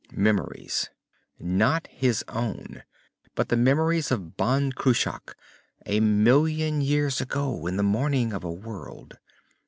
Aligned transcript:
Memories. 0.17 0.89
Not 1.37 1.85
his 1.85 2.25
own, 2.27 2.81
but 3.35 3.49
the 3.49 3.55
memories 3.55 4.09
of 4.09 4.35
Ban 4.35 4.71
Cruach, 4.71 5.35
a 5.85 5.99
million 5.99 6.81
years 6.81 7.21
ago 7.21 7.67
in 7.67 7.77
the 7.77 7.83
morning 7.83 8.33
of 8.33 8.43
a 8.43 8.51
world. 8.51 9.19